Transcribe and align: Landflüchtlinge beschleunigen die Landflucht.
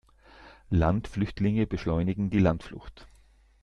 Landflüchtlinge 0.71 1.67
beschleunigen 1.67 2.31
die 2.31 2.39
Landflucht. 2.39 3.05